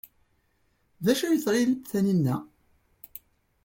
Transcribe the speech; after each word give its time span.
D 1.03 1.05
acu 1.11 1.23
ay 1.25 1.39
tɣil 1.43 1.71
Taninna? 1.89 2.35